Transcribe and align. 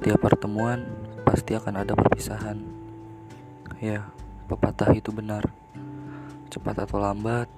Setiap 0.00 0.32
pertemuan 0.32 0.88
pasti 1.28 1.52
akan 1.52 1.84
ada 1.84 1.92
perpisahan. 1.92 2.56
Ya, 3.84 4.08
pepatah 4.48 4.96
itu 4.96 5.12
benar. 5.12 5.44
Cepat 6.48 6.88
atau 6.88 7.04
lambat, 7.04 7.52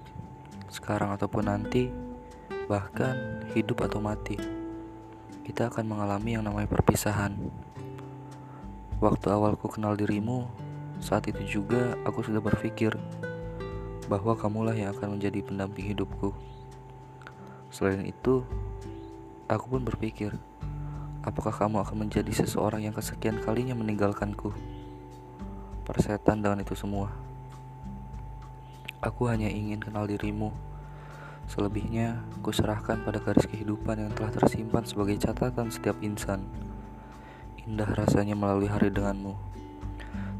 sekarang 0.67 1.15
ataupun 1.15 1.47
nanti, 1.47 1.95
bahkan 2.67 3.47
hidup 3.55 3.87
atau 3.87 4.03
mati, 4.03 4.43
kita 5.47 5.71
akan 5.71 5.87
mengalami 5.87 6.35
yang 6.35 6.43
namanya 6.43 6.67
perpisahan. 6.67 7.39
Waktu 8.99 9.27
awalku 9.31 9.71
kenal 9.71 9.95
dirimu, 9.95 10.51
saat 10.99 11.31
itu 11.31 11.47
juga 11.47 11.95
aku 12.03 12.27
sudah 12.27 12.43
berpikir 12.43 12.99
bahwa 14.11 14.35
kamulah 14.35 14.75
yang 14.75 14.91
akan 14.91 15.15
menjadi 15.15 15.47
pendamping 15.47 15.95
hidupku. 15.95 16.35
Selain 17.71 18.03
itu, 18.03 18.43
aku 19.47 19.79
pun 19.79 19.87
berpikir 19.87 20.35
Apakah 21.23 21.55
kamu 21.55 21.87
akan 21.87 21.97
menjadi 22.03 22.35
seseorang 22.35 22.83
yang 22.83 22.91
kesekian 22.99 23.39
kalinya 23.39 23.79
meninggalkanku? 23.79 24.51
Persetan 25.87 26.43
dengan 26.43 26.67
itu 26.67 26.75
semua. 26.75 27.15
Aku 28.99 29.31
hanya 29.31 29.47
ingin 29.47 29.79
kenal 29.79 30.11
dirimu. 30.11 30.51
Selebihnya, 31.47 32.27
ku 32.43 32.51
serahkan 32.51 33.07
pada 33.07 33.23
garis 33.23 33.47
kehidupan 33.47 34.03
yang 34.03 34.11
telah 34.19 34.35
tersimpan 34.35 34.83
sebagai 34.83 35.15
catatan 35.23 35.71
setiap 35.71 35.95
insan. 36.03 36.43
Indah 37.71 37.87
rasanya 37.95 38.35
melalui 38.35 38.67
hari 38.67 38.91
denganmu. 38.91 39.39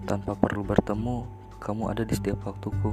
Tanpa 0.03 0.35
perlu 0.35 0.67
bertemu, 0.67 1.31
kamu 1.63 1.95
ada 1.95 2.03
di 2.03 2.19
setiap 2.19 2.43
waktuku. 2.43 2.91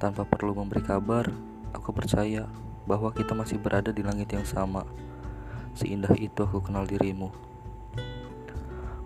Tanpa 0.00 0.24
perlu 0.24 0.56
memberi 0.56 0.80
kabar, 0.80 1.28
aku 1.76 1.92
percaya 1.92 2.48
bahwa 2.88 3.12
kita 3.12 3.36
masih 3.36 3.60
berada 3.60 3.92
di 3.92 4.00
langit 4.00 4.32
yang 4.32 4.48
sama. 4.48 4.88
Seindah 5.74 6.14
itu 6.14 6.38
aku 6.46 6.62
kenal 6.62 6.86
dirimu. 6.86 7.34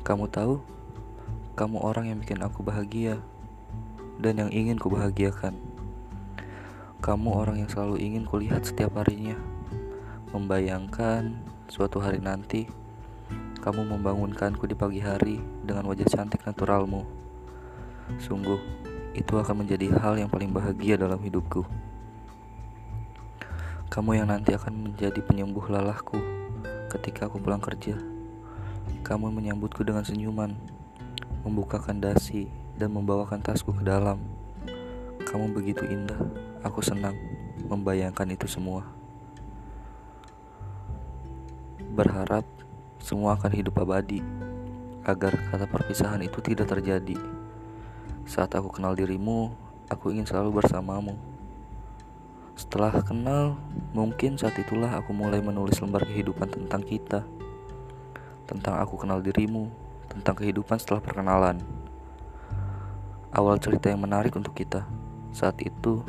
Kamu 0.05 0.29
tahu, 0.29 0.61
kamu 1.57 1.81
orang 1.81 2.13
yang 2.13 2.21
bikin 2.21 2.45
aku 2.45 2.61
bahagia 2.61 3.25
dan 4.21 4.37
yang 4.37 4.53
ingin 4.53 4.77
ku 4.77 4.93
bahagiakan. 4.93 5.57
Kamu 7.01 7.41
orang 7.41 7.65
yang 7.65 7.73
selalu 7.73 8.05
ingin 8.05 8.29
kulihat 8.29 8.69
setiap 8.69 9.01
harinya. 9.01 9.41
Membayangkan 10.37 11.41
suatu 11.73 12.05
hari 12.05 12.21
nanti 12.21 12.69
kamu 13.65 13.89
membangunkanku 13.89 14.69
di 14.69 14.77
pagi 14.77 15.01
hari 15.01 15.41
dengan 15.65 15.89
wajah 15.89 16.05
cantik 16.05 16.45
naturalmu. 16.45 17.09
Sungguh, 18.21 18.61
itu 19.17 19.41
akan 19.41 19.65
menjadi 19.65 19.89
hal 20.05 20.21
yang 20.21 20.29
paling 20.29 20.53
bahagia 20.53 21.01
dalam 21.01 21.17
hidupku. 21.25 21.65
Kamu 23.89 24.21
yang 24.21 24.29
nanti 24.29 24.53
akan 24.53 24.93
menjadi 24.93 25.25
penyembuh 25.25 25.65
lelahku 25.65 26.38
ketika 26.89 27.29
aku 27.29 27.37
pulang 27.37 27.61
kerja. 27.61 28.01
Kamu 29.05 29.29
menyambutku 29.29 29.85
dengan 29.85 30.03
senyuman, 30.03 30.57
membukakan 31.45 32.01
dasi, 32.01 32.49
dan 32.81 32.97
membawakan 32.97 33.45
tasku 33.45 33.77
ke 33.77 33.85
dalam. 33.85 34.17
Kamu 35.29 35.53
begitu 35.53 35.85
indah, 35.85 36.17
aku 36.65 36.81
senang 36.81 37.15
membayangkan 37.69 38.33
itu 38.33 38.49
semua. 38.49 38.89
Berharap 41.93 42.49
semua 43.05 43.37
akan 43.37 43.53
hidup 43.53 43.77
abadi, 43.85 44.25
agar 45.05 45.37
kata 45.53 45.69
perpisahan 45.69 46.25
itu 46.25 46.41
tidak 46.41 46.73
terjadi. 46.73 47.21
Saat 48.25 48.57
aku 48.57 48.73
kenal 48.73 48.97
dirimu, 48.97 49.53
aku 49.93 50.13
ingin 50.13 50.25
selalu 50.25 50.65
bersamamu. 50.65 51.17
Setelah 52.59 52.91
kenal, 53.07 53.55
mungkin 53.95 54.35
saat 54.35 54.59
itulah 54.59 54.91
aku 54.99 55.15
mulai 55.15 55.39
menulis 55.39 55.79
lembar 55.79 56.03
kehidupan 56.03 56.51
tentang 56.51 56.83
kita. 56.83 57.23
Tentang 58.51 58.83
aku 58.83 58.99
kenal 58.99 59.23
dirimu, 59.23 59.71
tentang 60.11 60.35
kehidupan 60.43 60.75
setelah 60.83 60.99
perkenalan. 60.99 61.63
Awal 63.31 63.63
cerita 63.63 63.95
yang 63.95 64.03
menarik 64.03 64.35
untuk 64.35 64.59
kita. 64.59 64.91
Saat 65.31 65.63
itu, 65.63 66.03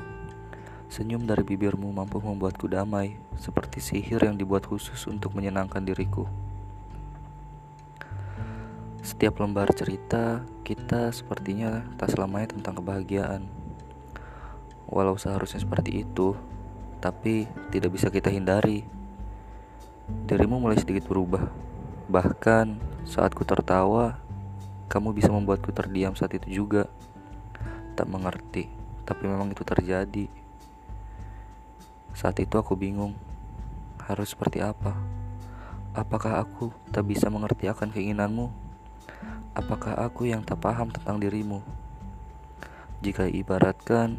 senyum 0.90 1.30
dari 1.30 1.46
bibirmu 1.46 1.94
mampu 1.94 2.18
membuatku 2.18 2.66
damai, 2.66 3.22
seperti 3.38 3.78
sihir 3.78 4.26
yang 4.26 4.34
dibuat 4.34 4.66
khusus 4.66 5.06
untuk 5.06 5.38
menyenangkan 5.38 5.86
diriku. 5.86 6.26
Setiap 9.06 9.38
lembar 9.38 9.70
cerita, 9.78 10.42
kita 10.66 11.14
sepertinya 11.14 11.86
tak 12.02 12.10
selamanya 12.10 12.58
tentang 12.58 12.82
kebahagiaan 12.82 13.59
walau 14.90 15.16
seharusnya 15.16 15.62
seperti 15.62 16.02
itu, 16.02 16.34
tapi 17.00 17.46
tidak 17.70 17.94
bisa 17.94 18.10
kita 18.10 18.34
hindari. 18.34 18.84
Dirimu 20.26 20.58
mulai 20.58 20.82
sedikit 20.82 21.06
berubah. 21.06 21.46
Bahkan 22.10 22.82
saat 23.06 23.38
ku 23.38 23.46
tertawa, 23.46 24.18
kamu 24.90 25.14
bisa 25.14 25.30
membuatku 25.30 25.70
terdiam 25.70 26.18
saat 26.18 26.34
itu 26.34 26.66
juga. 26.66 26.90
Tak 27.94 28.10
mengerti, 28.10 28.66
tapi 29.06 29.30
memang 29.30 29.54
itu 29.54 29.62
terjadi. 29.62 30.26
Saat 32.18 32.42
itu 32.42 32.58
aku 32.58 32.74
bingung, 32.74 33.14
harus 34.10 34.34
seperti 34.34 34.66
apa? 34.66 34.98
Apakah 35.94 36.42
aku 36.42 36.74
tak 36.90 37.06
bisa 37.06 37.30
mengerti 37.30 37.70
akan 37.70 37.94
keinginanmu? 37.94 38.50
Apakah 39.54 39.94
aku 40.02 40.26
yang 40.26 40.42
tak 40.42 40.62
paham 40.66 40.90
tentang 40.90 41.22
dirimu? 41.22 41.62
Jika 43.00 43.30
ibaratkan 43.30 44.18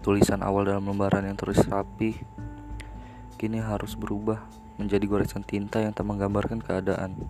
Tulisan 0.00 0.40
awal 0.40 0.64
dalam 0.64 0.88
lembaran 0.88 1.28
yang 1.28 1.36
terus 1.36 1.60
rapi 1.68 2.16
kini 3.36 3.60
harus 3.60 4.00
berubah 4.00 4.40
menjadi 4.80 5.04
goresan 5.04 5.44
tinta 5.44 5.76
yang 5.84 5.92
tak 5.92 6.08
menggambarkan 6.08 6.64
keadaan. 6.64 7.20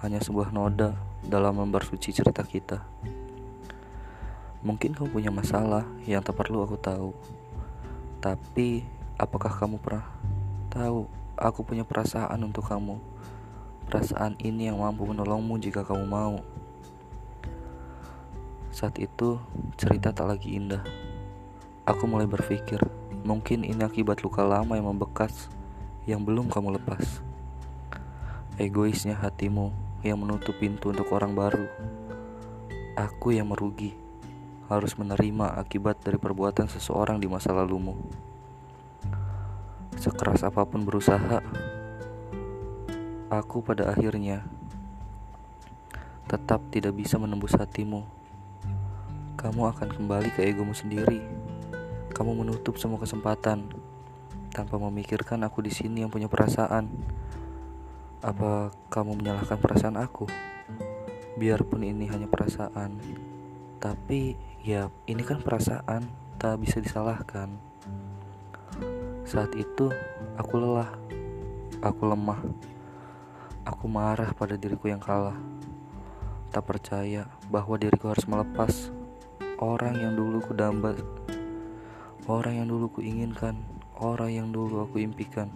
Hanya 0.00 0.24
sebuah 0.24 0.56
noda 0.56 0.96
dalam 1.20 1.60
lembar 1.60 1.84
suci 1.84 2.16
cerita 2.16 2.48
kita. 2.48 2.80
Mungkin 4.64 4.96
kamu 4.96 5.12
punya 5.12 5.28
masalah 5.28 5.84
yang 6.08 6.24
tak 6.24 6.32
perlu 6.32 6.64
aku 6.64 6.80
tahu. 6.80 7.12
Tapi, 8.24 8.88
apakah 9.20 9.52
kamu 9.52 9.76
pernah 9.76 10.08
tahu 10.72 11.04
aku 11.36 11.60
punya 11.60 11.84
perasaan 11.84 12.40
untuk 12.40 12.72
kamu? 12.72 12.96
Perasaan 13.92 14.40
ini 14.40 14.72
yang 14.72 14.80
mampu 14.80 15.04
menolongmu 15.04 15.60
jika 15.60 15.84
kamu 15.84 16.08
mau. 16.08 16.40
Saat 18.72 18.96
itu, 18.96 19.36
cerita 19.76 20.08
tak 20.08 20.32
lagi 20.32 20.56
indah 20.56 21.11
Aku 21.82 22.06
mulai 22.06 22.30
berpikir, 22.30 22.78
mungkin 23.26 23.66
ini 23.66 23.82
akibat 23.82 24.22
luka 24.22 24.46
lama 24.46 24.78
yang 24.78 24.86
membekas 24.94 25.50
yang 26.06 26.22
belum 26.22 26.46
kamu 26.46 26.78
lepas. 26.78 27.18
Egoisnya 28.54 29.18
hatimu 29.18 29.74
yang 30.06 30.22
menutup 30.22 30.54
pintu 30.62 30.94
untuk 30.94 31.10
orang 31.10 31.34
baru. 31.34 31.66
Aku 32.94 33.34
yang 33.34 33.50
merugi, 33.50 33.98
harus 34.70 34.94
menerima 34.94 35.58
akibat 35.58 35.98
dari 36.06 36.22
perbuatan 36.22 36.70
seseorang 36.70 37.18
di 37.18 37.26
masa 37.26 37.50
lalumu. 37.50 37.98
Sekeras 39.98 40.46
apa 40.46 40.62
pun 40.62 40.86
berusaha, 40.86 41.42
aku 43.26 43.58
pada 43.58 43.90
akhirnya 43.90 44.46
tetap 46.30 46.62
tidak 46.70 46.94
bisa 46.94 47.18
menembus 47.18 47.58
hatimu. 47.58 48.06
Kamu 49.34 49.66
akan 49.66 49.90
kembali 49.90 50.30
ke 50.30 50.46
egomu 50.46 50.78
sendiri 50.78 51.41
kamu 52.22 52.46
menutup 52.46 52.78
semua 52.78 53.02
kesempatan 53.02 53.66
tanpa 54.54 54.78
memikirkan 54.78 55.42
aku 55.42 55.58
di 55.58 55.74
sini 55.74 56.06
yang 56.06 56.10
punya 56.14 56.30
perasaan. 56.30 56.86
Apa 58.22 58.70
kamu 58.94 59.18
menyalahkan 59.18 59.58
perasaan 59.58 59.98
aku? 59.98 60.30
Biarpun 61.34 61.82
ini 61.82 62.06
hanya 62.06 62.30
perasaan, 62.30 62.94
tapi 63.82 64.38
ya 64.62 64.86
ini 65.10 65.26
kan 65.26 65.42
perasaan, 65.42 66.06
tak 66.38 66.62
bisa 66.62 66.78
disalahkan. 66.78 67.50
Saat 69.26 69.58
itu 69.58 69.90
aku 70.38 70.62
lelah, 70.62 70.94
aku 71.82 72.06
lemah, 72.06 72.38
aku 73.66 73.90
marah 73.90 74.30
pada 74.30 74.54
diriku 74.54 74.86
yang 74.86 75.02
kalah. 75.02 75.34
Tak 76.54 76.70
percaya 76.70 77.26
bahwa 77.50 77.74
diriku 77.74 78.14
harus 78.14 78.30
melepas 78.30 78.94
orang 79.58 79.98
yang 79.98 80.14
dulu 80.14 80.38
ku 80.38 80.54
damba 80.54 80.94
orang 82.30 82.62
yang 82.62 82.68
dulu 82.70 82.86
kuinginkan, 82.86 83.58
orang 83.98 84.30
yang 84.30 84.48
dulu 84.54 84.86
aku 84.86 85.02
impikan. 85.02 85.50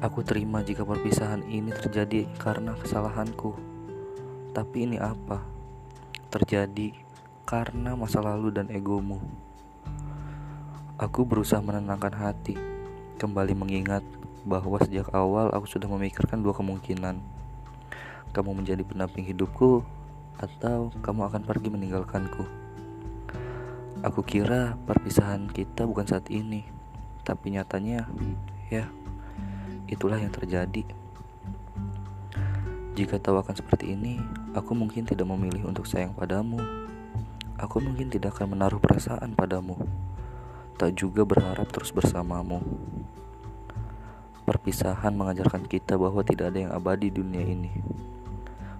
Aku 0.00 0.24
terima 0.24 0.64
jika 0.64 0.80
perpisahan 0.80 1.44
ini 1.44 1.68
terjadi 1.68 2.24
karena 2.40 2.72
kesalahanku. 2.72 3.52
Tapi 4.56 4.88
ini 4.88 4.96
apa? 4.96 5.44
Terjadi 6.32 6.96
karena 7.44 7.92
masa 7.92 8.24
lalu 8.24 8.48
dan 8.48 8.72
egomu. 8.72 9.20
Aku 10.96 11.28
berusaha 11.28 11.60
menenangkan 11.60 12.16
hati, 12.16 12.56
kembali 13.20 13.52
mengingat 13.52 14.00
bahwa 14.48 14.80
sejak 14.80 15.12
awal 15.12 15.52
aku 15.52 15.68
sudah 15.68 15.84
memikirkan 15.84 16.40
dua 16.40 16.56
kemungkinan. 16.56 17.20
Kamu 18.32 18.56
menjadi 18.56 18.80
pendamping 18.88 19.28
hidupku 19.28 19.84
atau 20.40 20.88
kamu 21.04 21.20
akan 21.28 21.42
pergi 21.44 21.68
meninggalkanku. 21.68 22.65
Aku 24.04 24.20
kira 24.20 24.76
perpisahan 24.84 25.48
kita 25.48 25.88
bukan 25.88 26.04
saat 26.04 26.28
ini, 26.28 26.68
tapi 27.24 27.56
nyatanya, 27.56 28.04
ya, 28.68 28.92
itulah 29.88 30.20
yang 30.20 30.28
terjadi. 30.28 30.84
Jika 32.96 33.16
tahu 33.16 33.40
akan 33.40 33.56
seperti 33.56 33.96
ini, 33.96 34.20
aku 34.52 34.76
mungkin 34.76 35.04
tidak 35.08 35.24
memilih 35.28 35.68
untuk 35.68 35.88
sayang 35.88 36.12
padamu. 36.12 36.60
Aku 37.56 37.80
mungkin 37.80 38.12
tidak 38.12 38.36
akan 38.36 38.56
menaruh 38.56 38.80
perasaan 38.80 39.32
padamu. 39.32 39.80
Tak 40.76 40.92
juga 40.96 41.24
berharap 41.24 41.68
terus 41.72 41.92
bersamamu. 41.92 42.60
Perpisahan 44.44 45.12
mengajarkan 45.16 45.64
kita 45.64 45.96
bahwa 45.96 46.24
tidak 46.24 46.52
ada 46.52 46.68
yang 46.68 46.72
abadi 46.72 47.08
di 47.08 47.20
dunia 47.20 47.44
ini. 47.44 47.72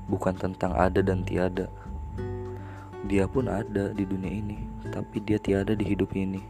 Bukan 0.08 0.36
tentang 0.36 0.76
ada 0.76 1.00
dan 1.00 1.24
tiada. 1.24 1.72
Dia 3.06 3.30
pun 3.30 3.46
ada 3.46 3.94
di 3.94 4.02
dunia 4.02 4.34
ini, 4.34 4.66
tapi 4.90 5.22
dia 5.22 5.38
tiada 5.38 5.78
di 5.78 5.86
hidup 5.86 6.10
ini. 6.18 6.42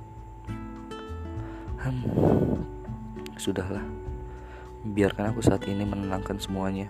Hmm, 1.76 2.64
sudahlah. 3.36 3.84
Biarkan 4.80 5.36
aku 5.36 5.44
saat 5.44 5.68
ini 5.68 5.84
menenangkan 5.84 6.40
semuanya. 6.40 6.88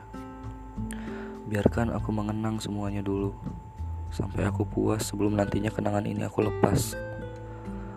Biarkan 1.51 1.91
aku 1.95 2.11
mengenang 2.11 2.59
semuanya 2.59 3.07
dulu 3.07 3.31
Sampai 4.11 4.47
aku 4.47 4.67
puas 4.67 5.07
sebelum 5.07 5.39
nantinya 5.39 5.71
kenangan 5.71 6.03
ini 6.03 6.27
aku 6.27 6.43
lepas 6.43 6.99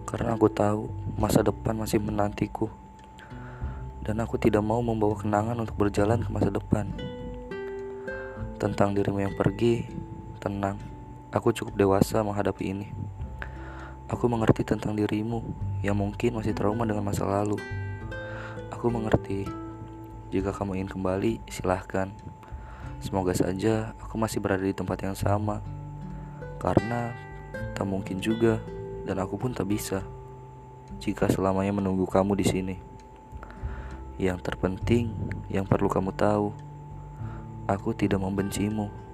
Karena 0.06 0.38
aku 0.38 0.54
tahu 0.54 0.86
masa 1.18 1.42
depan 1.42 1.74
masih 1.74 1.98
menantiku 1.98 2.70
Dan 4.06 4.22
aku 4.22 4.38
tidak 4.38 4.62
mau 4.62 4.86
membawa 4.86 5.18
kenangan 5.18 5.58
untuk 5.58 5.82
berjalan 5.82 6.22
ke 6.22 6.30
masa 6.30 6.54
depan 6.54 6.94
Tentang 8.62 8.94
dirimu 8.94 9.18
yang 9.18 9.34
pergi, 9.34 9.90
tenang 10.38 10.99
Aku 11.30 11.54
cukup 11.54 11.78
dewasa 11.78 12.26
menghadapi 12.26 12.74
ini. 12.74 12.90
Aku 14.10 14.26
mengerti 14.26 14.66
tentang 14.66 14.98
dirimu 14.98 15.46
yang 15.86 15.94
mungkin 15.94 16.34
masih 16.42 16.58
trauma 16.58 16.90
dengan 16.90 17.06
masa 17.06 17.22
lalu. 17.22 17.54
Aku 18.74 18.90
mengerti. 18.90 19.46
Jika 20.34 20.50
kamu 20.50 20.82
ingin 20.82 20.90
kembali, 20.90 21.38
silahkan. 21.46 22.10
Semoga 22.98 23.38
saja 23.38 23.94
aku 24.02 24.18
masih 24.18 24.42
berada 24.42 24.66
di 24.66 24.74
tempat 24.74 25.06
yang 25.06 25.14
sama, 25.14 25.62
karena 26.58 27.14
tak 27.78 27.86
mungkin 27.86 28.18
juga, 28.18 28.58
dan 29.06 29.22
aku 29.22 29.38
pun 29.38 29.54
tak 29.54 29.70
bisa 29.70 30.02
jika 30.98 31.30
selamanya 31.30 31.78
menunggu 31.78 32.10
kamu 32.10 32.34
di 32.42 32.46
sini. 32.46 32.76
Yang 34.18 34.50
terpenting, 34.50 35.14
yang 35.48 35.70
perlu 35.70 35.88
kamu 35.88 36.10
tahu, 36.18 36.52
aku 37.70 37.94
tidak 37.94 38.18
membencimu. 38.18 39.09